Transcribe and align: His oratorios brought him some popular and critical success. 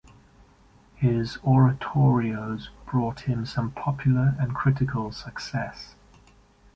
His 0.95 1.37
oratorios 1.43 2.71
brought 2.87 3.19
him 3.29 3.45
some 3.45 3.69
popular 3.69 4.35
and 4.39 4.55
critical 4.55 5.11
success. 5.11 5.93